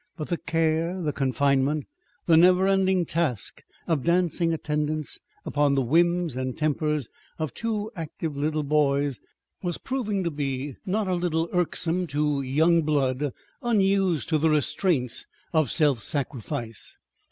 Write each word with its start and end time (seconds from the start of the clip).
But 0.17 0.29
the 0.29 0.37
care, 0.39 0.99
the 0.99 1.13
confinement, 1.13 1.85
the 2.25 2.35
never 2.35 2.67
ending 2.67 3.05
task 3.05 3.61
of 3.85 4.01
dancing 4.03 4.51
attendance 4.51 5.19
upon 5.45 5.75
the 5.75 5.83
whims 5.83 6.35
and 6.35 6.57
tempers 6.57 7.07
of 7.37 7.53
two 7.53 7.91
active 7.95 8.35
little 8.35 8.63
boys, 8.63 9.19
was 9.61 9.77
proving 9.77 10.23
to 10.23 10.31
be 10.31 10.75
not 10.87 11.07
a 11.07 11.13
little 11.13 11.49
irksome 11.53 12.07
to 12.07 12.41
young 12.41 12.81
blood 12.81 13.31
unused 13.61 14.27
to 14.29 14.39
the 14.39 14.49
restraints 14.49 15.27
of 15.53 15.69
self 15.71 16.01
sacrifice. 16.01 16.97